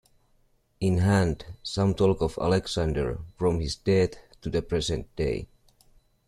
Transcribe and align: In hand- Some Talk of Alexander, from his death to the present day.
In 0.79 0.97
hand- 0.97 1.45
Some 1.61 1.93
Talk 1.93 2.23
of 2.23 2.39
Alexander, 2.41 3.19
from 3.37 3.59
his 3.59 3.75
death 3.75 4.15
to 4.41 4.49
the 4.49 4.63
present 4.63 5.15
day. 5.15 5.45